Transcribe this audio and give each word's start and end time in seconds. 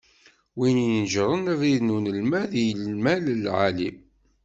Win 0.57 0.77
ineǧǧṛen 0.85 1.51
abrid 1.53 1.79
n 1.83 1.93
unelmad 1.95 2.51
i 2.59 2.63
yimal 2.69 3.21
n 3.33 3.37
lεali. 3.43 3.89